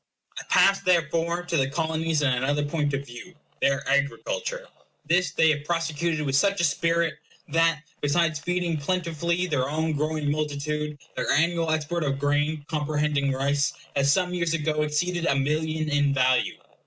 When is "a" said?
6.59-6.63, 15.27-15.35